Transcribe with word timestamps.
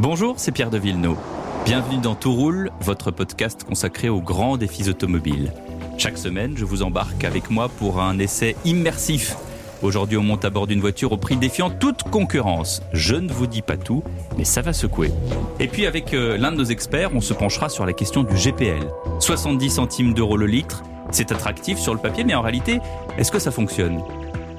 Bonjour, 0.00 0.34
c'est 0.38 0.52
Pierre 0.52 0.70
de 0.70 0.78
Villeneuve. 0.78 1.16
Bienvenue 1.64 1.98
dans 2.00 2.14
Tout 2.14 2.32
roule, 2.32 2.70
votre 2.80 3.10
podcast 3.10 3.64
consacré 3.64 4.08
aux 4.08 4.20
grands 4.20 4.56
défis 4.56 4.88
automobiles. 4.88 5.52
Chaque 5.98 6.18
semaine, 6.18 6.54
je 6.56 6.64
vous 6.64 6.84
embarque 6.84 7.24
avec 7.24 7.50
moi 7.50 7.68
pour 7.68 8.00
un 8.00 8.16
essai 8.20 8.54
immersif. 8.64 9.34
Aujourd'hui, 9.82 10.16
on 10.16 10.22
monte 10.22 10.44
à 10.44 10.50
bord 10.50 10.68
d'une 10.68 10.80
voiture 10.80 11.10
au 11.10 11.16
prix 11.16 11.36
défiant 11.36 11.68
toute 11.68 12.04
concurrence. 12.04 12.80
Je 12.92 13.16
ne 13.16 13.32
vous 13.32 13.48
dis 13.48 13.60
pas 13.60 13.76
tout, 13.76 14.04
mais 14.36 14.44
ça 14.44 14.62
va 14.62 14.72
secouer. 14.72 15.10
Et 15.58 15.66
puis 15.66 15.84
avec 15.84 16.14
euh, 16.14 16.38
l'un 16.38 16.52
de 16.52 16.56
nos 16.58 16.64
experts, 16.64 17.10
on 17.12 17.20
se 17.20 17.34
penchera 17.34 17.68
sur 17.68 17.84
la 17.84 17.92
question 17.92 18.22
du 18.22 18.36
GPL. 18.36 18.88
70 19.18 19.68
centimes 19.68 20.14
d'euros 20.14 20.36
le 20.36 20.46
litre, 20.46 20.84
c'est 21.10 21.32
attractif 21.32 21.76
sur 21.76 21.92
le 21.92 22.00
papier, 22.00 22.22
mais 22.22 22.36
en 22.36 22.42
réalité, 22.42 22.78
est-ce 23.18 23.32
que 23.32 23.40
ça 23.40 23.50
fonctionne? 23.50 24.00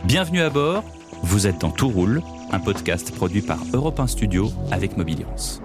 Bienvenue 0.03 0.41
à 0.41 0.49
bord, 0.49 0.83
vous 1.23 1.47
êtes 1.47 1.59
dans 1.61 1.71
Tout 1.71 1.89
roule, 1.89 2.21
un 2.51 2.59
podcast 2.59 3.13
produit 3.13 3.41
par 3.41 3.59
Europe 3.73 3.99
1 3.99 4.07
Studio 4.07 4.51
avec 4.71 4.97
Mobiliance. 4.97 5.61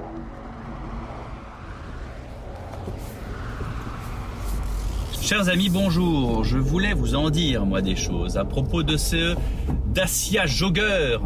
Chers 5.21 5.49
amis, 5.49 5.71
bonjour. 5.71 6.45
Je 6.45 6.59
voulais 6.59 6.93
vous 6.93 7.15
en 7.15 7.31
dire, 7.31 7.65
moi, 7.65 7.81
des 7.81 7.97
choses 7.97 8.37
à 8.37 8.45
propos 8.45 8.83
de 8.83 8.97
ce 8.97 9.35
Dacia 9.87 10.47
Jogger. 10.47 11.19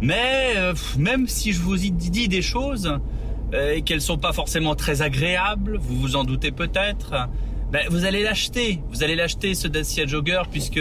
Mais 0.00 0.54
euh, 0.56 0.74
même 0.98 1.28
si 1.28 1.52
je 1.52 1.60
vous 1.60 1.84
y 1.84 1.90
dis 1.90 2.28
des 2.28 2.42
choses 2.42 2.98
euh, 3.54 3.74
et 3.74 3.82
qu'elles 3.82 4.00
sont 4.00 4.18
pas 4.18 4.32
forcément 4.32 4.74
très 4.74 5.02
agréables, 5.02 5.76
vous 5.78 5.96
vous 5.96 6.16
en 6.16 6.24
doutez 6.24 6.52
peut-être, 6.52 7.28
ben, 7.70 7.86
vous 7.90 8.04
allez 8.04 8.22
l'acheter. 8.22 8.80
Vous 8.90 9.02
allez 9.02 9.14
l'acheter 9.14 9.54
ce 9.54 9.68
Dacia 9.68 10.06
Jogger 10.06 10.42
puisque 10.50 10.80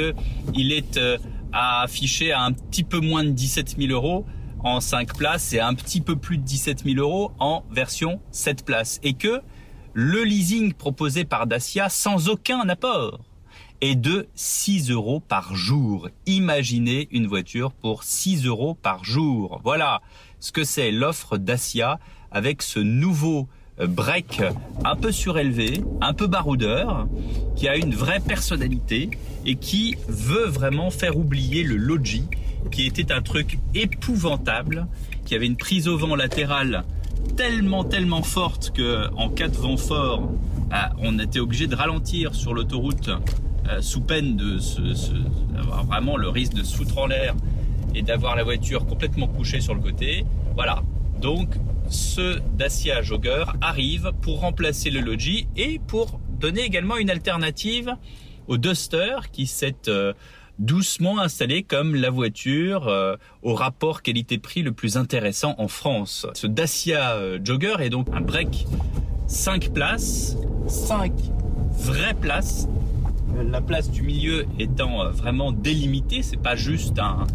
il 0.54 0.72
est 0.72 0.98
euh, 0.98 1.18
affiché 1.54 2.32
à 2.32 2.42
un 2.42 2.52
petit 2.54 2.84
peu 2.84 3.00
moins 3.00 3.24
de 3.24 3.32
17 3.32 3.76
000 3.78 3.92
euros 3.92 4.26
en 4.64 4.80
5 4.80 5.16
places 5.16 5.54
et 5.54 5.60
un 5.60 5.74
petit 5.74 6.02
peu 6.02 6.16
plus 6.16 6.38
de 6.38 6.44
17 6.44 6.84
000 6.84 6.98
euros 6.98 7.32
en 7.40 7.64
version 7.72 8.22
7 8.32 8.66
places. 8.66 9.00
Et 9.04 9.14
que 9.14 9.42
le 9.94 10.24
leasing 10.24 10.74
proposé 10.74 11.26
par 11.26 11.48
Dacia 11.48 11.90
sans 11.90 12.30
aucun 12.30 12.68
apport 12.70 13.20
est 13.82 13.96
de 13.96 14.28
6 14.36 14.92
euros 14.92 15.20
par 15.20 15.56
jour. 15.56 16.10
Imaginez 16.28 17.08
une 17.12 17.28
voiture 17.28 17.74
pour 17.74 18.04
6 18.04 18.46
euros 18.46 18.76
par 18.76 19.04
jour. 19.04 19.60
Voilà 19.64 20.02
ce 20.40 20.52
que 20.52 20.64
c'est 20.64 20.92
l'offre 20.92 21.38
Dacia 21.38 22.00
avec 22.32 22.62
ce 22.62 22.80
nouveau 22.80 23.50
break 23.88 24.42
un 24.84 24.96
peu 24.96 25.12
surélevé, 25.12 25.84
un 26.02 26.14
peu 26.14 26.28
baroudeur, 26.28 27.08
qui 27.56 27.68
a 27.68 27.76
une 27.76 27.94
vraie 27.94 28.20
personnalité 28.20 29.10
et 29.46 29.56
qui 29.56 29.96
veut 30.08 30.48
vraiment 30.48 30.90
faire 30.90 31.18
oublier 31.18 31.64
le 31.64 31.76
Logi, 31.78 32.24
qui 32.72 32.86
était 32.86 33.12
un 33.12 33.22
truc 33.22 33.60
épouvantable, 33.74 34.88
qui 35.26 35.36
avait 35.36 35.48
une 35.48 35.58
prise 35.58 35.88
au 35.88 35.98
vent 35.98 36.16
latérale 36.16 36.84
tellement 37.36 37.84
tellement 37.84 38.24
forte 38.24 38.72
que 38.72 39.08
en 39.16 39.30
cas 39.30 39.48
de 39.48 39.56
vent 39.56 39.78
fort, 39.78 40.32
bah, 40.70 40.92
on 41.00 41.20
était 41.20 41.40
obligé 41.40 41.68
de 41.68 41.76
ralentir 41.76 42.34
sur 42.36 42.54
l'autoroute 42.54 43.10
euh, 43.70 43.82
sous 43.82 44.02
peine 44.02 44.36
de 44.36 44.58
avoir 45.58 45.86
vraiment 45.86 46.18
le 46.18 46.30
risque 46.30 46.54
de 46.54 46.64
se 46.64 46.76
foutre 46.76 46.98
en 46.98 47.08
l'air 47.08 47.36
et 47.94 48.02
d'avoir 48.02 48.36
la 48.36 48.44
voiture 48.44 48.86
complètement 48.86 49.28
couchée 49.28 49.62
sur 49.62 49.76
le 49.76 49.82
côté. 49.82 50.26
Voilà. 50.56 50.82
Donc 51.22 51.50
ce 51.92 52.40
Dacia 52.56 53.02
Jogger 53.02 53.44
arrive 53.60 54.12
pour 54.22 54.40
remplacer 54.40 54.90
le 54.90 55.02
Logi 55.02 55.48
et 55.58 55.80
pour 55.88 56.20
donner 56.40 56.62
également 56.62 56.98
une 56.98 57.10
alternative 57.10 57.96
au 58.48 58.58
Duster 58.58 59.18
qui 59.32 59.46
s'est 59.46 59.90
euh, 59.90 60.14
doucement 60.58 61.20
installé 61.20 61.64
comme 61.64 61.96
la 61.96 62.10
voiture 62.10 62.88
euh, 62.88 63.18
au 63.44 63.54
rapport 63.54 64.02
qualité-prix 64.02 64.64
le 64.64 64.72
plus 64.72 64.96
intéressant 64.96 65.54
en 65.58 65.68
France. 65.68 66.26
Ce 66.34 66.48
Dacia 66.48 67.16
euh, 67.16 67.40
Jogger 67.44 67.76
est 67.80 67.90
donc 67.90 68.08
un 68.14 68.22
break 68.22 68.66
5 69.28 69.74
places, 69.74 70.38
5 70.68 71.12
vraies 71.72 72.16
places. 72.16 72.68
La 73.50 73.62
place 73.62 73.90
du 73.90 74.02
milieu 74.02 74.46
étant 74.60 75.10
vraiment 75.10 75.52
délimitée, 75.52 76.22
c'est 76.22 76.42
pas 76.42 76.56
juste 76.56 77.00
un, 77.00 77.26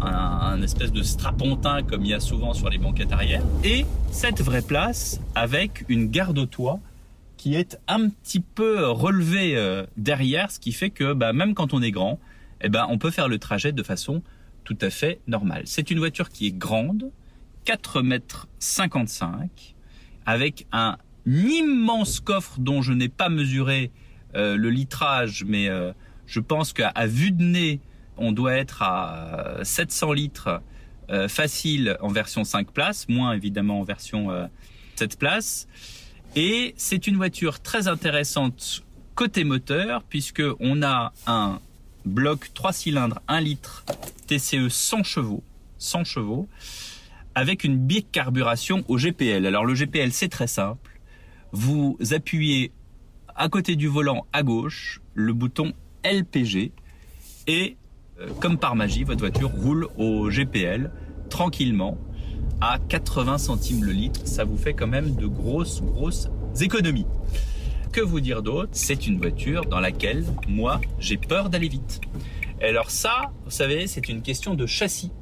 un, 0.00 0.60
espèce 0.62 0.92
de 0.92 1.02
strapontin 1.02 1.82
comme 1.82 2.04
il 2.04 2.10
y 2.10 2.14
a 2.14 2.20
souvent 2.20 2.54
sur 2.54 2.68
les 2.68 2.78
banquettes 2.78 3.12
arrière. 3.12 3.42
Et 3.62 3.84
cette 4.10 4.40
vraie 4.40 4.62
place 4.62 5.20
avec 5.34 5.84
une 5.88 6.08
garde 6.08 6.38
au 6.38 6.46
toit 6.46 6.80
qui 7.36 7.54
est 7.54 7.78
un 7.88 8.08
petit 8.08 8.40
peu 8.40 8.88
relevée 8.88 9.56
euh, 9.56 9.84
derrière, 9.96 10.50
ce 10.50 10.58
qui 10.58 10.72
fait 10.72 10.90
que 10.90 11.12
bah, 11.12 11.32
même 11.32 11.54
quand 11.54 11.74
on 11.74 11.82
est 11.82 11.90
grand, 11.90 12.18
eh 12.62 12.68
ben, 12.68 12.86
on 12.88 12.98
peut 12.98 13.10
faire 13.10 13.28
le 13.28 13.38
trajet 13.38 13.72
de 13.72 13.82
façon 13.82 14.22
tout 14.64 14.78
à 14.80 14.90
fait 14.90 15.20
normale. 15.26 15.62
C'est 15.66 15.90
une 15.90 15.98
voiture 15.98 16.30
qui 16.30 16.46
est 16.46 16.56
grande, 16.56 17.10
4 17.64 18.02
mètres 18.02 18.48
55, 18.58 19.74
avec 20.26 20.66
un 20.72 20.96
immense 21.26 22.20
coffre 22.20 22.58
dont 22.58 22.82
je 22.82 22.92
n'ai 22.92 23.08
pas 23.08 23.28
mesuré 23.28 23.90
euh, 24.34 24.56
le 24.56 24.70
litrage, 24.70 25.44
mais 25.46 25.68
euh, 25.68 25.92
je 26.26 26.40
pense 26.40 26.72
qu'à 26.72 26.92
vue 27.06 27.30
de 27.30 27.42
nez, 27.42 27.80
on 28.16 28.32
doit 28.32 28.54
être 28.54 28.82
à 28.82 29.58
700 29.62 30.12
litres 30.12 30.60
euh, 31.10 31.28
facile 31.28 31.96
en 32.00 32.08
version 32.08 32.44
5 32.44 32.70
places, 32.70 33.08
moins 33.08 33.32
évidemment 33.34 33.80
en 33.80 33.84
version 33.84 34.28
7 34.96 35.12
euh, 35.12 35.16
places. 35.18 35.68
Et 36.36 36.74
c'est 36.76 37.06
une 37.06 37.16
voiture 37.16 37.60
très 37.60 37.88
intéressante 37.88 38.84
côté 39.14 39.44
moteur 39.44 40.02
puisque 40.02 40.42
on 40.60 40.82
a 40.82 41.12
un 41.26 41.60
bloc 42.04 42.52
3 42.54 42.72
cylindres 42.72 43.20
1 43.28 43.40
litre 43.40 43.84
TCE 44.26 44.68
100 44.68 45.02
chevaux, 45.04 45.44
100 45.78 46.04
chevaux 46.04 46.48
avec 47.34 47.64
une 47.64 47.76
bicarburation 47.76 48.84
au 48.88 48.96
GPL. 48.96 49.46
Alors 49.46 49.64
le 49.64 49.74
GPL 49.74 50.12
c'est 50.12 50.28
très 50.28 50.46
simple. 50.46 51.00
Vous 51.52 51.96
appuyez 52.12 52.72
à 53.36 53.48
côté 53.48 53.76
du 53.76 53.88
volant 53.88 54.26
à 54.32 54.42
gauche 54.42 55.00
le 55.14 55.32
bouton 55.32 55.72
LPG 56.04 56.72
et 57.46 57.76
euh, 57.76 57.83
comme 58.40 58.58
par 58.58 58.76
magie, 58.76 59.04
votre 59.04 59.20
voiture 59.20 59.50
roule 59.50 59.88
au 59.96 60.30
GPL 60.30 60.90
tranquillement 61.30 61.98
à 62.60 62.78
80 62.88 63.38
centimes 63.38 63.84
le 63.84 63.92
litre. 63.92 64.20
Ça 64.24 64.44
vous 64.44 64.56
fait 64.56 64.74
quand 64.74 64.86
même 64.86 65.14
de 65.16 65.26
grosses, 65.26 65.82
grosses 65.82 66.28
économies. 66.60 67.06
Que 67.92 68.00
vous 68.00 68.20
dire 68.20 68.42
d'autre? 68.42 68.70
C'est 68.72 69.06
une 69.06 69.18
voiture 69.18 69.66
dans 69.66 69.80
laquelle, 69.80 70.24
moi, 70.48 70.80
j'ai 70.98 71.16
peur 71.16 71.50
d'aller 71.50 71.68
vite. 71.68 72.00
alors 72.60 72.90
ça, 72.90 73.32
vous 73.44 73.50
savez, 73.50 73.86
c'est 73.86 74.08
une 74.08 74.22
question 74.22 74.54
de 74.54 74.66
châssis. 74.66 75.12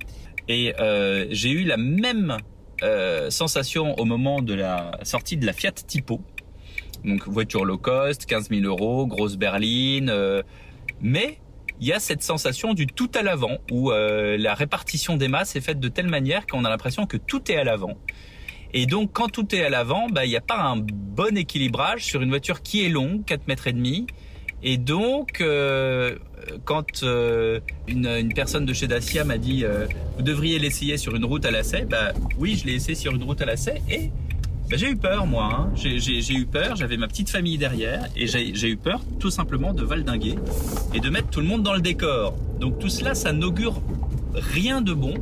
Et 0.48 0.74
euh, 0.80 1.26
j'ai 1.30 1.50
eu 1.50 1.64
la 1.64 1.76
même 1.76 2.36
euh, 2.82 3.30
sensation 3.30 3.98
au 3.98 4.04
moment 4.04 4.42
de 4.42 4.54
la 4.54 4.98
sortie 5.02 5.36
de 5.36 5.46
la 5.46 5.52
Fiat 5.52 5.72
Tipo. 5.72 6.20
Donc 7.04 7.26
voiture 7.26 7.64
low 7.64 7.78
cost, 7.78 8.26
15 8.26 8.50
000 8.50 8.62
euros, 8.64 9.06
grosse 9.06 9.36
berline. 9.36 10.12
mais 11.00 11.38
il 11.82 11.88
y 11.88 11.92
a 11.92 11.98
cette 11.98 12.22
sensation 12.22 12.74
du 12.74 12.86
tout 12.86 13.10
à 13.12 13.22
l'avant 13.22 13.58
où 13.72 13.90
euh, 13.90 14.36
la 14.38 14.54
répartition 14.54 15.16
des 15.16 15.26
masses 15.26 15.56
est 15.56 15.60
faite 15.60 15.80
de 15.80 15.88
telle 15.88 16.06
manière 16.06 16.46
qu'on 16.46 16.64
a 16.64 16.70
l'impression 16.70 17.06
que 17.06 17.16
tout 17.16 17.50
est 17.50 17.56
à 17.56 17.64
l'avant. 17.64 17.98
Et 18.72 18.86
donc 18.86 19.10
quand 19.12 19.26
tout 19.26 19.52
est 19.52 19.64
à 19.64 19.68
l'avant, 19.68 20.06
bah, 20.08 20.24
il 20.24 20.28
n'y 20.28 20.36
a 20.36 20.40
pas 20.40 20.60
un 20.60 20.76
bon 20.76 21.36
équilibrage 21.36 22.04
sur 22.04 22.22
une 22.22 22.28
voiture 22.28 22.62
qui 22.62 22.86
est 22.86 22.88
longue, 22.88 23.24
4 23.24 23.48
mètres 23.48 23.66
et 23.66 23.72
demi. 23.72 24.06
Et 24.62 24.76
donc 24.76 25.40
euh, 25.40 26.14
quand 26.64 27.02
euh, 27.02 27.58
une, 27.88 28.32
personne 28.32 28.64
de 28.64 28.72
chez 28.72 28.86
Dacia 28.86 29.24
m'a 29.24 29.36
dit 29.36 29.64
vous 30.16 30.22
devriez 30.22 30.60
l'essayer 30.60 30.96
sur 30.96 31.16
une 31.16 31.24
route 31.24 31.44
à 31.44 31.50
lacet, 31.50 31.84
bah 31.84 32.12
oui 32.38 32.54
je 32.54 32.64
l'ai 32.64 32.74
essayé 32.74 32.94
sur 32.94 33.12
une 33.12 33.24
route 33.24 33.42
à 33.42 33.44
lacet 33.44 33.82
et 33.90 34.12
ben, 34.72 34.78
j'ai 34.78 34.90
eu 34.90 34.96
peur, 34.96 35.26
moi. 35.26 35.50
Hein. 35.52 35.70
J'ai 35.74 36.34
eu 36.34 36.46
peur, 36.46 36.76
j'avais 36.76 36.96
ma 36.96 37.06
petite 37.06 37.28
famille 37.28 37.58
derrière, 37.58 38.08
et 38.16 38.26
j'ai 38.26 38.70
eu 38.70 38.78
peur 38.78 39.02
tout 39.20 39.30
simplement 39.30 39.74
de 39.74 39.82
valdinguer 39.82 40.36
et 40.94 41.00
de 41.00 41.10
mettre 41.10 41.28
tout 41.28 41.40
le 41.40 41.46
monde 41.46 41.62
dans 41.62 41.74
le 41.74 41.82
décor. 41.82 42.34
Donc 42.58 42.78
tout 42.78 42.88
cela, 42.88 43.14
ça 43.14 43.34
n'augure 43.34 43.82
rien 44.32 44.80
de 44.80 44.94
bon. 44.94 45.12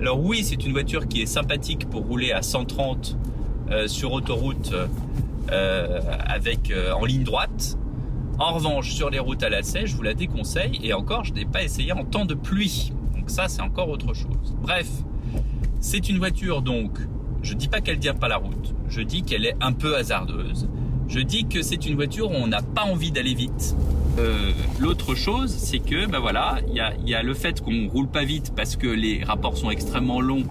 Alors 0.00 0.24
oui, 0.24 0.42
c'est 0.42 0.64
une 0.64 0.72
voiture 0.72 1.06
qui 1.06 1.20
est 1.20 1.26
sympathique 1.26 1.90
pour 1.90 2.06
rouler 2.06 2.32
à 2.32 2.40
130 2.40 3.18
euh, 3.70 3.88
sur 3.88 4.14
autoroute 4.14 4.72
euh, 5.52 6.00
avec 6.26 6.70
euh, 6.70 6.94
en 6.94 7.04
ligne 7.04 7.24
droite. 7.24 7.76
En 8.38 8.54
revanche, 8.54 8.90
sur 8.94 9.10
les 9.10 9.18
routes 9.18 9.42
à 9.42 9.50
lacet, 9.50 9.86
je 9.86 9.96
vous 9.96 10.02
la 10.02 10.14
déconseille. 10.14 10.80
Et 10.82 10.94
encore, 10.94 11.24
je 11.24 11.34
n'ai 11.34 11.44
pas 11.44 11.62
essayé 11.62 11.92
en 11.92 12.04
temps 12.04 12.24
de 12.24 12.34
pluie. 12.34 12.90
Donc 13.14 13.28
ça, 13.28 13.48
c'est 13.48 13.60
encore 13.60 13.90
autre 13.90 14.14
chose. 14.14 14.56
Bref, 14.62 14.88
c'est 15.78 16.08
une 16.08 16.16
voiture 16.16 16.62
donc 16.62 17.00
je 17.44 17.54
dis 17.54 17.68
pas 17.68 17.80
qu'elle 17.80 17.98
tient 17.98 18.14
pas 18.14 18.28
la 18.28 18.38
route. 18.38 18.74
Je 18.88 19.00
dis 19.00 19.22
qu'elle 19.22 19.46
est 19.46 19.56
un 19.60 19.72
peu 19.72 19.96
hasardeuse. 19.96 20.68
Je 21.08 21.20
dis 21.20 21.46
que 21.46 21.62
c'est 21.62 21.86
une 21.86 21.94
voiture 21.94 22.30
où 22.30 22.34
on 22.34 22.46
n'a 22.46 22.62
pas 22.62 22.84
envie 22.84 23.10
d'aller 23.10 23.34
vite. 23.34 23.74
Euh, 24.18 24.52
l'autre 24.78 25.14
chose, 25.14 25.50
c'est 25.50 25.80
que, 25.80 26.06
ben 26.06 26.18
voilà, 26.18 26.58
il 26.68 26.74
y 26.74 27.14
a, 27.14 27.22
le 27.22 27.34
fait 27.34 27.60
qu'on 27.60 27.88
roule 27.88 28.08
pas 28.08 28.24
vite 28.24 28.52
parce 28.56 28.76
que 28.76 28.86
les 28.86 29.24
rapports 29.24 29.56
sont 29.56 29.70
extrêmement 29.70 30.20
longs 30.20 30.44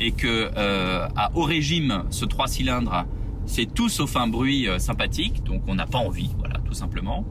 et 0.00 0.12
que 0.12 0.50
euh, 0.56 1.06
à 1.16 1.30
haut 1.34 1.42
régime, 1.42 2.04
ce 2.10 2.24
3 2.24 2.48
cylindres, 2.48 3.06
c'est 3.46 3.72
tout 3.72 3.88
sauf 3.88 4.16
un 4.16 4.26
bruit 4.26 4.68
euh, 4.68 4.78
sympathique, 4.78 5.42
donc 5.44 5.62
on 5.66 5.74
n'a 5.74 5.86
pas 5.86 5.98
envie, 5.98 6.30
voilà, 6.38 6.56
tout 6.64 6.74
simplement. 6.74 7.24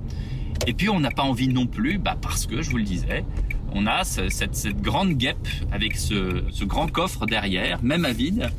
Et 0.65 0.73
puis 0.73 0.89
on 0.89 0.99
n'a 0.99 1.11
pas 1.11 1.23
envie 1.23 1.49
non 1.49 1.67
plus, 1.67 1.97
bah, 1.97 2.17
parce 2.19 2.45
que 2.45 2.61
je 2.61 2.69
vous 2.69 2.77
le 2.77 2.83
disais, 2.83 3.23
on 3.73 3.85
a 3.85 4.03
cette, 4.03 4.81
grande 4.81 5.13
guêpe 5.13 5.47
avec 5.71 5.95
ce 5.95 6.63
grand 6.63 6.87
coffre 6.87 7.25
derrière, 7.25 7.83
même 7.83 8.05
à 8.05 8.13
vide, 8.13 8.49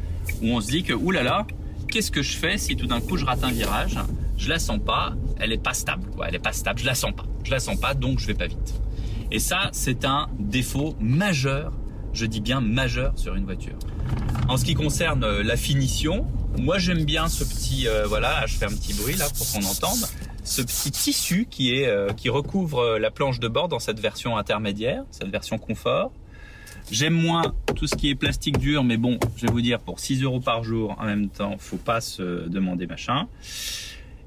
où 0.42 0.48
on 0.48 0.60
se 0.60 0.70
dit 0.70 0.82
que, 0.82 0.92
oulala, 0.92 1.46
qu'est-ce 1.88 2.10
que 2.10 2.22
je 2.22 2.36
fais 2.36 2.58
si 2.58 2.76
tout 2.76 2.86
d'un 2.86 3.00
coup 3.00 3.16
je 3.16 3.24
rate 3.24 3.42
un 3.42 3.50
virage? 3.50 3.98
Je 4.36 4.48
la 4.48 4.58
sens 4.58 4.78
pas, 4.84 5.14
elle 5.40 5.52
est 5.52 5.62
pas 5.62 5.74
stable, 5.74 6.08
quoi. 6.14 6.28
Elle 6.28 6.36
est 6.36 6.40
pas 6.40 6.52
stable, 6.52 6.78
je 6.78 6.86
la 6.86 6.94
sens 6.94 7.12
pas. 7.12 7.24
Je 7.44 7.50
la 7.50 7.58
sens 7.58 7.76
pas, 7.76 7.94
donc 7.94 8.20
je 8.20 8.26
vais 8.26 8.34
pas 8.34 8.46
vite. 8.46 8.74
Et 9.30 9.40
ça, 9.40 9.70
c'est 9.72 10.04
un 10.04 10.28
défaut 10.38 10.94
majeur, 11.00 11.72
je 12.12 12.24
dis 12.26 12.40
bien 12.40 12.60
majeur 12.60 13.12
sur 13.18 13.34
une 13.34 13.44
voiture. 13.44 13.78
En 14.48 14.56
ce 14.56 14.64
qui 14.64 14.74
concerne 14.74 15.24
euh, 15.24 15.42
la 15.42 15.56
finition, 15.56 16.26
moi 16.56 16.78
j'aime 16.78 17.04
bien 17.04 17.28
ce 17.28 17.44
petit, 17.44 17.88
euh, 17.88 18.06
voilà, 18.06 18.46
je 18.46 18.56
fais 18.56 18.64
un 18.64 18.74
petit 18.74 18.94
bruit 18.94 19.16
là 19.16 19.26
pour 19.36 19.50
qu'on 19.52 19.66
entende, 19.66 20.08
ce 20.44 20.62
petit 20.62 20.90
tissu 20.90 21.46
qui 21.50 21.74
est 21.74 21.86
euh, 21.86 22.08
qui 22.10 22.30
recouvre 22.30 22.98
la 22.98 23.10
planche 23.10 23.40
de 23.40 23.48
bord 23.48 23.68
dans 23.68 23.78
cette 23.78 24.00
version 24.00 24.36
intermédiaire, 24.36 25.04
cette 25.10 25.28
version 25.28 25.58
confort. 25.58 26.12
J'aime 26.90 27.14
moins 27.14 27.54
tout 27.76 27.86
ce 27.86 27.94
qui 27.94 28.08
est 28.08 28.14
plastique 28.14 28.58
dur, 28.58 28.82
mais 28.82 28.96
bon, 28.96 29.18
je 29.36 29.46
vais 29.46 29.52
vous 29.52 29.60
dire, 29.60 29.78
pour 29.78 30.00
6 30.00 30.22
euros 30.22 30.40
par 30.40 30.64
jour, 30.64 30.96
en 30.98 31.04
même 31.04 31.28
temps, 31.28 31.56
faut 31.58 31.76
pas 31.76 32.00
se 32.00 32.48
demander 32.48 32.86
machin. 32.86 33.28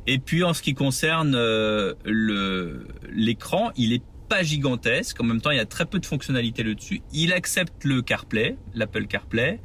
Et 0.07 0.19
puis 0.19 0.43
en 0.43 0.53
ce 0.53 0.61
qui 0.61 0.73
concerne 0.73 1.33
le 1.33 2.87
l'écran, 3.11 3.71
il 3.75 3.93
est 3.93 4.03
pas 4.31 4.43
gigantesque. 4.43 5.19
En 5.19 5.25
même 5.25 5.41
temps, 5.41 5.51
il 5.51 5.57
y 5.57 5.61
a 5.61 5.65
très 5.65 5.85
peu 5.85 5.99
de 5.99 6.05
fonctionnalités 6.05 6.63
là-dessus. 6.63 7.01
Il 7.11 7.33
accepte 7.33 7.83
le 7.83 8.01
CarPlay, 8.01 8.55
l'Apple 8.73 9.05
CarPlay. 9.05 9.59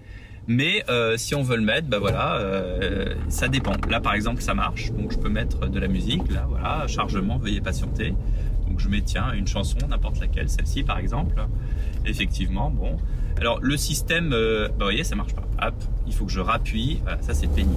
Mais 0.48 0.84
euh, 0.88 1.16
si 1.16 1.36
on 1.36 1.42
veut 1.42 1.56
le 1.56 1.62
mettre, 1.62 1.86
bah 1.88 2.00
voilà, 2.00 2.36
euh, 2.36 3.14
ça 3.28 3.46
dépend. 3.46 3.74
Là, 3.88 4.00
par 4.00 4.14
exemple, 4.14 4.42
ça 4.42 4.54
marche. 4.54 4.90
Donc, 4.92 5.12
je 5.12 5.18
peux 5.18 5.28
mettre 5.28 5.68
de 5.68 5.78
la 5.78 5.86
musique. 5.86 6.22
Là, 6.32 6.46
voilà, 6.48 6.86
chargement, 6.88 7.38
veuillez 7.38 7.60
patienter. 7.60 8.14
Je 8.78 8.88
mets 8.88 9.02
tiens 9.02 9.32
une 9.32 9.46
chanson, 9.46 9.78
n'importe 9.88 10.20
laquelle, 10.20 10.48
celle-ci, 10.48 10.82
par 10.82 10.98
exemple. 10.98 11.34
Effectivement, 12.04 12.70
bon. 12.70 12.96
Alors, 13.38 13.58
le 13.60 13.76
système, 13.76 14.32
euh, 14.32 14.68
bah, 14.68 14.74
vous 14.78 14.84
voyez, 14.84 15.04
ça 15.04 15.14
marche 15.14 15.34
pas. 15.34 15.42
Hop, 15.66 15.74
il 16.06 16.14
faut 16.14 16.24
que 16.24 16.32
je 16.32 16.40
rappuie. 16.40 17.00
Ça, 17.20 17.34
c'est 17.34 17.48
pénible. 17.48 17.76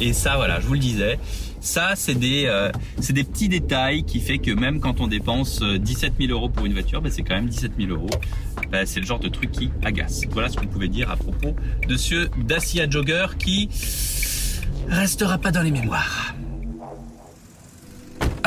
Et 0.00 0.12
ça, 0.12 0.36
voilà, 0.36 0.60
je 0.60 0.66
vous 0.66 0.74
le 0.74 0.78
disais, 0.78 1.18
ça, 1.60 1.92
c'est 1.94 2.14
des, 2.14 2.44
euh, 2.46 2.70
c'est 3.00 3.12
des 3.12 3.24
petits 3.24 3.48
détails 3.48 4.04
qui 4.04 4.20
fait 4.20 4.38
que 4.38 4.50
même 4.50 4.80
quand 4.80 5.00
on 5.00 5.08
dépense 5.08 5.62
17 5.62 6.12
euh, 6.12 6.26
000 6.26 6.32
euros 6.32 6.48
pour 6.48 6.64
une 6.66 6.72
voiture, 6.72 7.02
ben, 7.02 7.10
c'est 7.10 7.22
quand 7.22 7.34
même 7.34 7.48
17 7.48 7.72
000 7.78 7.90
euros. 7.90 8.08
Ben, 8.70 8.86
c'est 8.86 9.00
le 9.00 9.06
genre 9.06 9.18
de 9.18 9.28
truc 9.28 9.50
qui 9.50 9.70
agace. 9.84 10.22
Voilà 10.30 10.48
ce 10.48 10.56
qu'on 10.56 10.66
pouvait 10.66 10.88
dire 10.88 11.10
à 11.10 11.16
propos 11.16 11.54
de 11.86 11.96
ce 11.96 12.28
Dacia 12.44 12.88
Jogger 12.88 13.26
qui 13.38 13.68
restera 14.88 15.38
pas 15.38 15.50
dans 15.50 15.62
les 15.62 15.70
mémoires. 15.70 16.34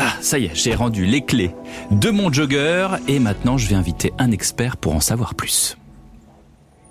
Ah, 0.03 0.15
ça 0.19 0.39
y 0.39 0.45
est, 0.45 0.55
j'ai 0.55 0.73
rendu 0.73 1.05
les 1.05 1.21
clés 1.21 1.51
de 1.91 2.09
mon 2.09 2.33
jogger 2.33 2.87
et 3.07 3.19
maintenant 3.19 3.59
je 3.59 3.67
vais 3.67 3.75
inviter 3.75 4.11
un 4.17 4.31
expert 4.31 4.77
pour 4.77 4.95
en 4.95 4.99
savoir 4.99 5.35
plus. 5.35 5.77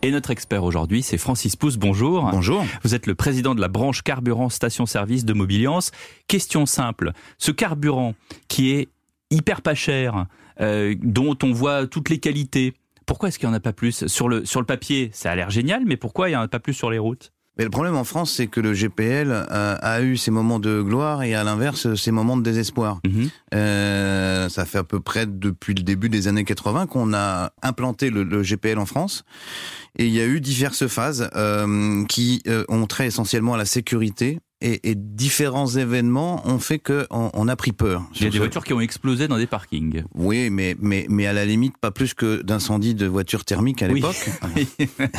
Et 0.03 0.13
notre 0.13 0.31
expert 0.31 0.63
aujourd'hui, 0.63 1.03
c'est 1.03 1.19
Francis 1.19 1.57
Pousse. 1.57 1.77
Bonjour. 1.77 2.31
Bonjour. 2.31 2.65
Vous 2.85 2.95
êtes 2.95 3.09
le 3.09 3.17
président 3.17 3.57
de 3.57 3.61
la 3.61 3.67
branche 3.67 4.03
carburant 4.03 4.49
station-service 4.49 5.25
de 5.25 5.33
Mobiliance. 5.33 5.91
Question 6.29 6.67
simple. 6.67 7.11
Ce 7.37 7.51
carburant 7.51 8.15
qui 8.47 8.71
est 8.71 8.89
hyper 9.33 9.61
pas 9.61 9.75
cher, 9.75 10.27
euh, 10.61 10.95
dont 11.03 11.37
on 11.43 11.51
voit 11.51 11.89
toutes 11.89 12.11
les 12.11 12.21
qualités, 12.21 12.75
pourquoi 13.07 13.29
est-ce 13.29 13.41
qu'il 13.41 13.49
n'y 13.49 13.55
en 13.55 13.57
a 13.57 13.61
pas 13.61 13.73
plus 13.73 14.07
sur 14.07 14.29
le, 14.29 14.45
sur 14.45 14.61
le 14.61 14.67
papier, 14.67 15.11
ça 15.13 15.33
a 15.33 15.35
l'air 15.35 15.51
génial, 15.51 15.83
mais 15.85 15.97
pourquoi 15.97 16.29
il 16.29 16.33
n'y 16.33 16.37
en 16.37 16.43
a 16.43 16.49
pas 16.49 16.61
plus 16.61 16.75
sur 16.75 16.93
les 16.93 16.99
routes? 17.01 17.33
Mais 17.61 17.65
le 17.65 17.71
problème 17.71 17.97
en 17.97 18.05
France, 18.05 18.33
c'est 18.33 18.47
que 18.47 18.59
le 18.59 18.73
GPL 18.73 19.31
a, 19.33 19.75
a, 19.75 20.01
eu 20.01 20.17
ses 20.17 20.31
moments 20.31 20.59
de 20.59 20.81
gloire 20.81 21.23
et 21.23 21.35
à 21.35 21.45
l'inverse 21.45 21.95
ses 21.95 22.11
moments 22.11 22.39
de 22.39 22.43
désespoir. 22.43 23.01
Mhm. 23.07 23.29
Euh, 23.55 24.49
ça 24.49 24.65
fait 24.65 24.79
à 24.79 24.83
peu 24.83 24.99
près 25.01 25.27
depuis 25.27 25.75
le 25.75 25.83
début 25.83 26.09
des 26.09 26.27
années 26.27 26.45
80 26.45 26.87
qu'on 26.87 27.13
a 27.13 27.53
implanté 27.61 28.09
le, 28.09 28.23
le, 28.23 28.43
GPL 28.43 28.79
en 28.79 28.87
France. 28.87 29.25
Et 29.99 30.07
il 30.07 30.15
y 30.15 30.23
a 30.23 30.27
eu 30.27 30.41
diverses 30.41 30.87
phases 30.87 31.29
euh, 31.37 32.07
qui 32.07 32.43
euh, 32.47 32.65
ont 32.71 32.87
trait 32.87 33.09
essentiellement 33.09 33.53
à 33.53 33.59
la 33.59 33.67
sécurité, 33.67 34.41
et, 34.61 34.91
et, 34.91 34.95
différents 34.95 35.67
événements 35.67 36.47
ont 36.47 36.59
fait 36.59 36.79
que 36.79 37.07
on, 37.11 37.31
on 37.33 37.49
a 37.49 37.57
pris 37.57 37.73
peur. 37.73 38.03
Il 38.15 38.25
y 38.25 38.27
a 38.27 38.31
des 38.31 38.39
voitures 38.39 38.65
qui 38.65 38.73
ont 38.73 38.81
explosé 38.81 39.29
dans 39.29 39.39
des 39.39 39.47
parkings. 39.47 40.05
Oui, 40.15 40.51
mais 40.51 40.77
mais 40.81 41.07
mais 41.09 41.27
à 41.27 41.33
la 41.33 41.45
limite 41.45 41.77
pas 41.79 41.91
plus 41.91 42.15
que 42.15 42.43
d'incendie 42.43 42.95
de 42.95 43.07
voitures 43.07 43.45
thermiques 43.45 43.83
à 43.83 43.89
l'époque. 43.89 44.29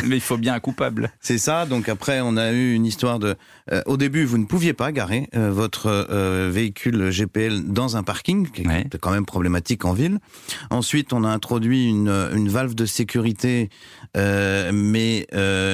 mais 0.06 0.16
il 0.16 0.22
faut 0.22 0.38
bien 0.38 0.54
un 0.54 0.60
coupable. 0.60 1.12
C'est 1.20 1.38
ça. 1.38 1.66
Donc 1.66 1.90
après, 1.90 2.22
on 2.22 2.38
a 2.38 2.52
eu 2.52 2.74
une 2.74 2.86
histoire 2.86 3.20
de. 3.20 3.36
Euh, 3.72 3.82
au 3.86 3.98
début, 3.98 4.26
vous 4.26 4.38
ne 4.38 4.46
pouviez 4.46 4.74
pas 4.74 4.92
garer 4.92 5.30
euh, 5.36 5.52
votre 5.52 5.88
euh, 5.88 6.50
véhicule 6.52 7.10
GPL 7.10 7.64
dans 7.66 7.98
un 7.98 8.04
parking, 8.04 8.50
qui 8.50 8.62
est 8.62 8.98
quand 9.00 9.12
même 9.12 9.26
problématique 9.26 9.86
en 9.86 9.94
ville. 9.94 10.20
Ensuite, 10.70 11.14
on 11.14 11.24
a 11.24 11.30
introduit 11.30 11.88
une 11.88 12.12
une 12.34 12.50
valve 12.50 12.76
de 12.76 12.86
sécurité, 12.86 13.70
mais 14.16 15.28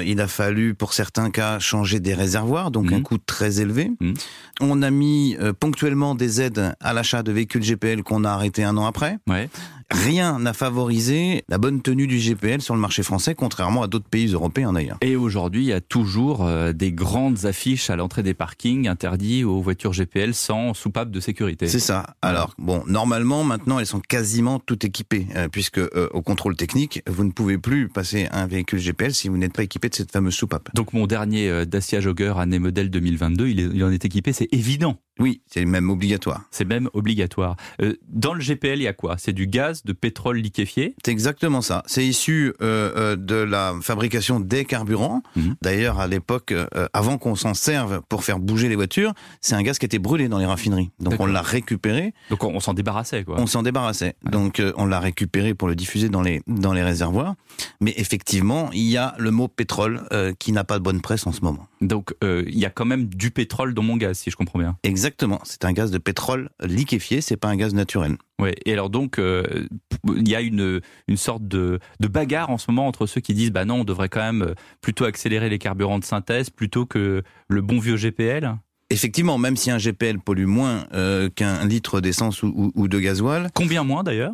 il 0.06 0.22
a 0.22 0.28
fallu 0.28 0.76
pour 0.76 0.94
certains 0.94 1.30
cas 1.32 1.60
changer 1.60 2.00
des 2.00 2.14
réservoirs, 2.14 2.72
donc 2.72 2.92
un 2.92 3.00
mmh. 3.00 3.04
coût 3.04 3.18
très 3.18 3.60
élevé. 3.62 3.92
Mmh. 4.00 4.14
On 4.62 4.82
a 4.82 4.90
mis 4.90 5.38
euh, 5.40 5.54
ponctuellement 5.54 6.16
des 6.16 6.42
aides 6.42 6.74
à 6.80 6.94
l'achat 6.94 7.24
de 7.24 7.32
véhicules 7.32 7.64
GPL 7.64 8.04
qu'on 8.04 8.24
a 8.24 8.32
arrêté 8.32 8.64
un 8.64 8.78
an 8.78 8.86
après. 8.86 9.18
Ouais. 9.28 9.50
Rien 9.90 10.40
n'a 10.40 10.54
favorisé 10.54 11.44
la 11.48 11.58
bonne 11.58 11.82
tenue 11.82 12.08
du 12.08 12.18
GPL 12.18 12.62
sur 12.62 12.76
le 12.76 12.82
marché 12.82 13.04
français, 13.04 13.36
contrairement 13.36 13.84
à 13.84 13.88
d'autres 13.88 14.10
pays 14.10 14.34
européens 14.34 14.74
d'ailleurs. 14.74 14.98
Et 15.02 15.16
aujourd'hui, 15.16 15.64
il 15.64 15.68
y 15.68 15.74
a 15.74 15.80
toujours 15.80 16.46
euh, 16.46 16.74
des 16.74 16.92
grandes 16.92 17.46
affiches 17.46 17.90
à 17.90 17.96
l'entrée 17.96 18.22
des 18.22 18.34
parkings 18.34 18.88
interdits 18.88 19.46
aux 19.46 19.62
voitures 19.62 19.94
GPL 19.94 20.34
sans 20.34 20.74
soupape 20.74 21.10
de 21.10 21.20
sécurité. 21.22 21.68
C'est 21.68 21.80
ça. 21.80 22.16
Alors, 22.22 22.54
bon, 22.58 22.84
normalement, 22.86 23.46
maintenant, 23.46 23.80
elles 23.80 23.86
sont 23.86 24.02
quasiment 24.02 24.60
toutes 24.60 24.84
équipées, 24.84 25.28
euh, 25.36 25.48
puisque 25.48 25.80
au 26.12 26.22
contrôle 26.22 26.56
technique, 26.56 27.02
vous 27.08 27.24
ne 27.24 27.32
pouvez 27.32 27.58
plus 27.58 27.88
passer 27.88 28.28
un 28.32 28.46
véhicule 28.46 28.80
GPL 28.80 29.14
si 29.14 29.30
vous 29.30 29.38
n'êtes 29.38 29.54
pas 29.54 29.64
équipé 29.64 29.88
de 29.90 29.96
cette 29.96 30.12
fameuse 30.12 30.36
soupape. 30.36 30.70
Donc, 30.74 30.94
mon 30.94 31.08
dernier 31.08 31.66
Dacia 31.66 32.02
Jogger 32.02 32.34
année 32.38 32.60
modèle 32.60 32.90
2022, 32.90 33.48
il, 33.48 33.84
en 33.84 33.92
est 33.92 34.04
équipé, 34.04 34.34
c'est 34.34 34.50
évident. 34.52 34.98
Oui, 35.20 35.42
c'est 35.48 35.66
même 35.66 35.90
obligatoire. 35.90 36.44
C'est 36.52 36.66
même 36.66 36.90
obligatoire. 36.94 37.56
Euh, 37.82 37.96
dans 38.08 38.34
le 38.34 38.42
GPL, 38.42 38.80
il 38.80 38.84
y 38.84 38.88
a 38.88 38.94
quoi? 38.94 39.16
C'est 39.18 39.34
du 39.34 39.48
gaz 39.48 39.84
de 39.84 39.94
pétrole 39.94 40.38
liquéfié? 40.38 40.96
C'est 41.04 41.12
exactement 41.12 41.62
ça. 41.62 41.84
C'est 41.88 42.06
issu 42.06 42.54
euh, 42.62 42.92
euh, 42.96 43.16
de 43.16 43.36
la 43.36 43.76
fabrication 43.82 44.40
des 44.40 44.66
carburants. 44.66 45.24
Mhm. 45.36 45.56
D'ailleurs, 45.62 46.00
à 46.00 46.08
l'époque, 46.08 46.54
avant 46.94 47.18
qu'on 47.18 47.36
s'en 47.36 47.54
serve 47.54 48.02
pour 48.10 48.24
faire 48.24 48.40
bouger 48.40 48.70
les 48.70 48.76
voitures, 48.76 49.14
c'est 49.42 49.56
un 49.56 49.64
gaz 49.64 49.80
qui 49.80 49.86
était 49.86 50.00
brûlé 50.00 50.28
dans 50.28 50.38
les 50.38 50.46
raffineries. 50.46 50.92
Donc 51.00 51.20
on 51.20 51.26
l'a 51.26 51.42
récupéré. 51.42 52.14
Donc 52.30 52.44
on, 52.44 52.60
s'en 52.60 52.74
débarrassait, 52.74 53.24
quoi. 53.24 53.36
On 53.40 53.48
s'en 53.48 53.64
débarrassait. 53.64 54.16
Donc 54.24 54.62
on 54.76 54.86
l'a 54.86 55.00
récupéré 55.00 55.54
pour 55.54 55.68
le 55.68 55.76
diffuser 55.76 56.10
dans 56.10 56.22
les 56.22 56.42
dans 56.48 56.74
les 56.74 56.84
réservoirs. 56.84 57.36
Mais 57.82 57.94
effectivement, 57.98 58.70
il 58.74 58.84
y 58.84 58.98
a 58.98 59.16
le 59.18 59.32
mot 59.32 59.48
pétrole 59.48 60.04
qui 60.40 60.52
n'a 60.52 60.64
pas 60.64 60.78
de 60.80 60.84
bonne 60.84 61.02
presse 61.02 61.26
en 61.28 61.32
ce 61.32 61.42
moment. 61.42 61.68
Donc 61.82 62.14
il 62.22 62.58
y 62.58 62.66
a 62.66 62.70
quand 62.70 62.86
même 62.86 63.06
du 63.06 63.32
pétrole 63.32 63.74
dans 63.74 63.84
mon 63.84 63.98
gaz, 63.98 64.18
si 64.20 64.32
je 64.32 64.36
comprends 64.36 64.60
bien. 64.60 64.78
Exactement. 64.84 65.07
C'est 65.44 65.66
un 65.66 65.74
gaz 65.74 65.92
de 65.92 65.98
pétrole 65.98 66.50
liquéfié, 66.62 67.22
c'est 67.22 67.38
pas 67.38 67.48
un 67.48 67.56
gaz 67.56 67.74
naturel. 67.74 68.18
Oui, 68.40 68.52
et 68.66 68.74
alors 68.74 68.90
donc, 68.90 69.20
euh, 69.20 69.68
il 70.16 70.28
y 70.28 70.36
a 70.36 70.42
une, 70.42 70.82
une 71.08 71.18
sorte 71.18 71.48
de, 71.48 71.80
de 72.00 72.08
bagarre 72.08 72.50
en 72.50 72.58
ce 72.58 72.70
moment 72.70 72.88
entre 72.88 73.06
ceux 73.06 73.22
qui 73.22 73.34
disent, 73.34 73.52
bah 73.52 73.66
non, 73.66 73.82
on 73.82 73.84
devrait 73.84 74.10
quand 74.10 74.22
même 74.22 74.54
plutôt 74.82 75.06
accélérer 75.06 75.50
les 75.50 75.60
carburants 75.60 76.00
de 76.00 76.06
synthèse 76.06 76.50
plutôt 76.50 76.86
que 76.86 77.24
le 77.48 77.62
bon 77.62 77.80
vieux 77.80 77.96
GPL 77.96 78.56
Effectivement, 78.90 79.38
même 79.38 79.58
si 79.58 79.70
un 79.70 79.78
GPL 79.78 80.20
pollue 80.20 80.46
moins 80.46 80.86
euh, 80.94 81.30
qu'un 81.30 81.66
litre 81.66 82.00
d'essence 82.00 82.42
ou, 82.42 82.72
ou, 82.74 82.88
de 82.88 83.00
gasoil. 83.00 83.50
Combien 83.54 83.84
moins 83.84 84.04
d'ailleurs? 84.04 84.32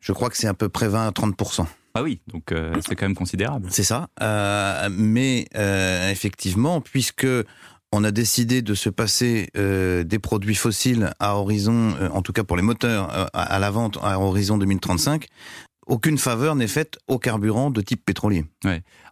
Je 0.00 0.12
crois 0.12 0.28
que 0.28 0.36
c'est 0.36 0.46
à 0.46 0.52
peu 0.52 0.68
près 0.68 0.88
20 0.88 1.08
à 1.08 1.10
30% 1.10 1.66
ah 1.96 2.02
oui, 2.02 2.20
donc 2.26 2.50
euh, 2.50 2.74
c'est 2.84 2.96
quand 2.96 3.06
même 3.06 3.14
considérable. 3.14 3.68
C'est 3.70 3.84
ça. 3.84 4.08
Euh, 4.20 4.88
mais 4.90 5.46
euh, 5.54 6.10
effectivement, 6.10 6.80
puisque 6.80 7.26
on 7.94 8.02
a 8.02 8.10
décidé 8.10 8.60
de 8.60 8.74
se 8.74 8.90
passer 8.90 9.50
euh, 9.56 10.02
des 10.02 10.18
produits 10.18 10.56
fossiles 10.56 11.12
à 11.20 11.36
horizon, 11.36 11.94
euh, 12.00 12.08
en 12.10 12.22
tout 12.22 12.32
cas 12.32 12.42
pour 12.42 12.56
les 12.56 12.62
moteurs, 12.62 13.16
euh, 13.16 13.26
à 13.32 13.58
la 13.60 13.70
vente 13.70 13.98
à 14.02 14.18
horizon 14.18 14.58
2035. 14.58 15.28
Aucune 15.86 16.18
faveur 16.18 16.56
n'est 16.56 16.66
faite 16.66 16.98
au 17.06 17.18
carburant 17.18 17.70
de 17.70 17.80
type 17.80 18.04
pétrolier. 18.04 18.44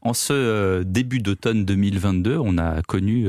En 0.02 0.14
ce 0.14 0.82
début 0.82 1.20
d'automne 1.20 1.64
2022, 1.64 2.36
on 2.36 2.58
a 2.58 2.82
connu 2.82 3.28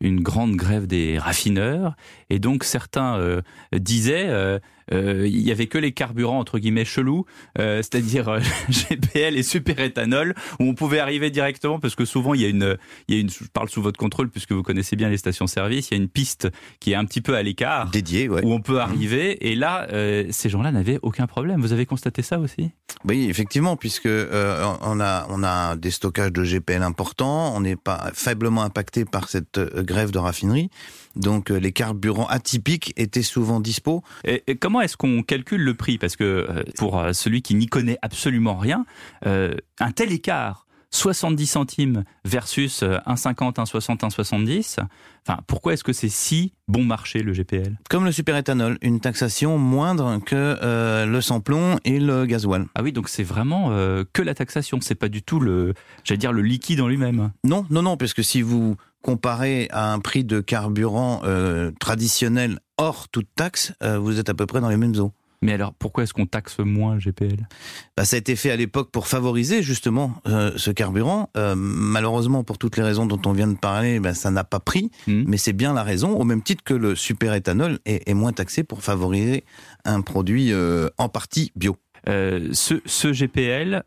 une 0.00 0.20
grande 0.20 0.54
grève 0.54 0.86
des 0.86 1.18
raffineurs, 1.18 1.96
et 2.28 2.38
donc 2.38 2.64
certains 2.64 3.40
disaient 3.72 4.60
euh, 4.92 5.26
il 5.26 5.40
y 5.40 5.52
avait 5.52 5.66
que 5.66 5.78
les 5.78 5.92
carburants 5.92 6.38
entre 6.38 6.58
guillemets 6.58 6.84
chelous, 6.84 7.24
euh, 7.58 7.76
c'est-à-dire 7.76 8.38
GPL 8.68 9.36
et 9.36 9.42
superéthanol, 9.42 10.34
où 10.58 10.64
on 10.64 10.74
pouvait 10.74 10.98
arriver 10.98 11.30
directement 11.30 11.78
parce 11.78 11.94
que 11.94 12.04
souvent 12.04 12.34
il 12.34 12.40
y 12.40 12.44
a 12.44 12.48
une, 12.48 12.76
il 13.08 13.14
y 13.14 13.18
a 13.18 13.20
une, 13.20 13.30
je 13.30 13.44
parle 13.52 13.68
sous 13.68 13.82
votre 13.82 13.98
contrôle 13.98 14.30
puisque 14.30 14.52
vous 14.52 14.62
connaissez 14.62 14.96
bien 14.96 15.08
les 15.08 15.16
stations-service, 15.16 15.90
il 15.90 15.94
y 15.96 16.00
a 16.00 16.02
une 16.02 16.08
piste 16.08 16.48
qui 16.80 16.92
est 16.92 16.96
un 16.96 17.04
petit 17.04 17.20
peu 17.20 17.36
à 17.36 17.42
l'écart, 17.42 17.90
dédiée, 17.90 18.28
ouais. 18.28 18.44
où 18.44 18.52
on 18.52 18.60
peut 18.60 18.80
arriver. 18.80 19.48
Et 19.48 19.54
là, 19.54 19.86
euh, 19.92 20.26
ces 20.30 20.48
gens-là 20.48 20.72
n'avaient 20.72 20.98
aucun 21.02 21.26
problème. 21.26 21.60
Vous 21.60 21.72
avez 21.72 21.86
constaté 21.86 22.22
ça 22.22 22.38
aussi? 22.38 22.70
Oui, 23.04 23.28
effectivement, 23.30 23.76
puisque 23.76 24.08
on 24.08 25.00
a, 25.00 25.26
on 25.30 25.42
a 25.42 25.76
des 25.76 25.90
stockages 25.90 26.32
de 26.32 26.44
GPL 26.44 26.82
importants, 26.82 27.54
on 27.56 27.60
n'est 27.60 27.76
pas 27.76 28.10
faiblement 28.12 28.62
impacté 28.62 29.04
par 29.04 29.28
cette 29.28 29.58
grève 29.58 30.10
de 30.10 30.18
raffinerie. 30.18 30.70
Donc 31.16 31.50
les 31.50 31.72
carburants 31.72 32.26
atypiques 32.26 32.92
étaient 32.96 33.22
souvent 33.22 33.60
dispo. 33.60 34.02
Et, 34.24 34.42
comment 34.56 34.80
est-ce 34.80 34.96
qu'on 34.96 35.22
calcule 35.22 35.62
le 35.62 35.74
prix? 35.74 35.98
Parce 35.98 36.16
que 36.16 36.24
euh, 36.24 36.62
pour 36.76 36.98
euh, 36.98 37.12
celui 37.12 37.42
qui 37.42 37.54
n'y 37.54 37.66
connaît 37.66 37.98
absolument 38.02 38.56
rien, 38.56 38.84
euh, 39.26 39.54
un 39.78 39.92
tel 39.92 40.12
écart 40.12 40.66
70 40.90 41.46
centimes 41.46 42.04
versus 42.24 42.82
1,50, 42.82 43.54
1,60, 43.54 43.98
1,70. 43.98 44.78
Enfin, 45.26 45.40
pourquoi 45.46 45.74
est-ce 45.74 45.84
que 45.84 45.92
c'est 45.92 46.08
si 46.08 46.52
bon 46.68 46.84
marché 46.84 47.22
le 47.22 47.32
GPL 47.32 47.78
Comme 47.88 48.04
le 48.04 48.12
superéthanol, 48.12 48.78
une 48.82 49.00
taxation 49.00 49.58
moindre 49.58 50.18
que 50.24 50.58
euh, 50.62 51.06
le 51.06 51.20
samplon 51.20 51.78
et 51.84 52.00
le 52.00 52.26
gasoil. 52.26 52.66
Ah 52.74 52.82
oui, 52.82 52.92
donc 52.92 53.08
c'est 53.08 53.22
vraiment 53.22 53.68
euh, 53.70 54.04
que 54.12 54.22
la 54.22 54.34
taxation, 54.34 54.78
c'est 54.80 54.94
pas 54.94 55.08
du 55.08 55.22
tout 55.22 55.40
le, 55.40 55.74
j'allais 56.04 56.18
dire 56.18 56.32
le 56.32 56.42
liquide 56.42 56.80
en 56.80 56.88
lui-même. 56.88 57.30
Non, 57.44 57.66
non, 57.70 57.82
non, 57.82 57.96
parce 57.96 58.14
que 58.14 58.22
si 58.22 58.42
vous 58.42 58.76
comparez 59.02 59.68
à 59.70 59.92
un 59.92 59.98
prix 59.98 60.24
de 60.24 60.40
carburant 60.40 61.20
euh, 61.24 61.70
traditionnel 61.80 62.58
hors 62.78 63.08
toute 63.08 63.28
taxe, 63.34 63.72
vous 63.82 64.18
êtes 64.18 64.30
à 64.30 64.34
peu 64.34 64.46
près 64.46 64.60
dans 64.60 64.70
les 64.70 64.78
mêmes 64.78 64.98
eaux. 64.98 65.12
Mais 65.42 65.52
alors, 65.52 65.72
pourquoi 65.72 66.04
est-ce 66.04 66.12
qu'on 66.12 66.26
taxe 66.26 66.58
moins 66.58 66.94
le 66.94 67.00
GPL 67.00 67.48
bah, 67.96 68.04
Ça 68.04 68.16
a 68.16 68.18
été 68.18 68.36
fait 68.36 68.50
à 68.50 68.56
l'époque 68.56 68.90
pour 68.90 69.06
favoriser 69.06 69.62
justement 69.62 70.14
euh, 70.26 70.52
ce 70.56 70.70
carburant. 70.70 71.30
Euh, 71.36 71.54
malheureusement, 71.56 72.44
pour 72.44 72.58
toutes 72.58 72.76
les 72.76 72.82
raisons 72.82 73.06
dont 73.06 73.20
on 73.24 73.32
vient 73.32 73.46
de 73.46 73.56
parler, 73.56 74.00
bah, 74.00 74.12
ça 74.12 74.30
n'a 74.30 74.44
pas 74.44 74.60
pris. 74.60 74.90
Hmm. 75.06 75.24
Mais 75.26 75.38
c'est 75.38 75.54
bien 75.54 75.72
la 75.72 75.82
raison, 75.82 76.14
au 76.14 76.24
même 76.24 76.42
titre 76.42 76.62
que 76.62 76.74
le 76.74 76.94
superéthanol 76.94 77.78
est, 77.86 78.06
est 78.06 78.14
moins 78.14 78.32
taxé 78.32 78.64
pour 78.64 78.82
favoriser 78.82 79.44
un 79.86 80.02
produit 80.02 80.52
euh, 80.52 80.90
en 80.98 81.08
partie 81.08 81.52
bio. 81.56 81.76
ce, 82.06 82.80
ce, 82.84 83.12
GPL, 83.12 83.82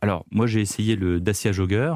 alors 0.00 0.24
moi 0.30 0.46
j'ai 0.46 0.60
essayé 0.60 0.96
le 0.96 1.20
Dacia 1.20 1.52
Jogger. 1.52 1.92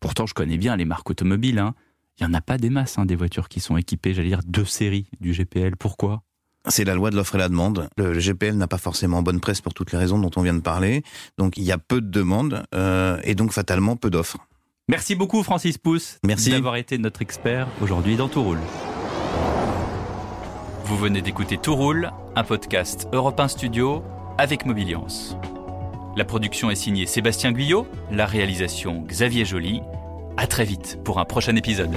pourtant, 0.00 0.26
je 0.26 0.32
connais 0.32 0.56
bien 0.56 0.76
les 0.76 0.86
marques 0.86 1.10
automobiles. 1.10 1.58
Hein. 1.58 1.74
Il 2.18 2.26
n'y 2.26 2.30
en 2.30 2.34
a 2.34 2.40
pas 2.40 2.56
des 2.56 2.70
masses, 2.70 2.96
hein, 2.98 3.04
des 3.04 3.16
voitures 3.16 3.50
qui 3.50 3.60
sont 3.60 3.76
équipées, 3.76 4.14
j'allais 4.14 4.28
dire, 4.28 4.40
deux 4.46 4.64
séries 4.64 5.10
du 5.20 5.32
GPL. 5.32 5.76
Pourquoi? 5.76 6.22
C'est 6.68 6.84
la 6.84 6.94
loi 6.94 7.10
de 7.10 7.16
l'offre 7.16 7.34
et 7.34 7.38
la 7.38 7.48
demande. 7.48 7.88
Le 7.96 8.18
GPL 8.18 8.54
n'a 8.56 8.66
pas 8.66 8.78
forcément 8.78 9.22
bonne 9.22 9.40
presse 9.40 9.60
pour 9.60 9.74
toutes 9.74 9.92
les 9.92 9.98
raisons 9.98 10.18
dont 10.18 10.30
on 10.36 10.42
vient 10.42 10.54
de 10.54 10.60
parler. 10.60 11.02
Donc 11.38 11.56
il 11.56 11.64
y 11.64 11.72
a 11.72 11.78
peu 11.78 12.00
de 12.00 12.08
demandes 12.08 12.64
euh, 12.74 13.18
et 13.24 13.34
donc 13.34 13.52
fatalement 13.52 13.96
peu 13.96 14.10
d'offres. 14.10 14.38
Merci 14.88 15.16
beaucoup 15.16 15.42
Francis 15.42 15.78
Pousse 15.78 16.18
Merci 16.24 16.50
d'avoir 16.50 16.76
été 16.76 16.96
notre 16.98 17.20
expert 17.20 17.66
aujourd'hui 17.80 18.16
dans 18.16 18.28
Tout 18.28 18.42
Roule. 18.42 18.60
Vous 20.84 20.96
venez 20.96 21.22
d'écouter 21.22 21.58
Tout 21.58 21.74
Roule, 21.74 22.12
un 22.36 22.44
podcast 22.44 23.08
Europe 23.12 23.40
1 23.40 23.48
Studio 23.48 24.04
avec 24.38 24.64
Mobiliance. 24.64 25.36
La 26.16 26.24
production 26.24 26.70
est 26.70 26.76
signée 26.76 27.06
Sébastien 27.06 27.52
Guyot, 27.52 27.86
la 28.12 28.26
réalisation 28.26 29.02
Xavier 29.02 29.44
Joly. 29.44 29.82
À 30.36 30.46
très 30.46 30.64
vite 30.64 30.98
pour 31.04 31.18
un 31.18 31.24
prochain 31.24 31.56
épisode. 31.56 31.94